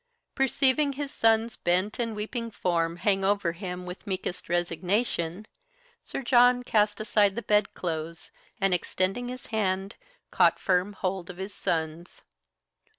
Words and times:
Perceiving 0.33 0.93
his 0.93 1.13
son's 1.13 1.57
bent 1.57 1.99
and 1.99 2.15
weeping 2.15 2.49
form 2.49 2.95
hang 2.95 3.23
over 3.23 3.51
him 3.51 3.85
with 3.85 4.07
meekest 4.07 4.49
resignation, 4.49 5.45
Sir 6.01 6.23
John 6.23 6.63
cast 6.63 6.99
aside 6.99 7.35
the 7.35 7.43
bedclothes, 7.43 8.31
and, 8.59 8.73
extending 8.73 9.27
his 9.27 9.45
hand, 9.53 9.97
caught 10.31 10.57
firm 10.57 10.93
hold 10.93 11.29
of 11.29 11.37
his 11.37 11.53
son's. 11.53 12.23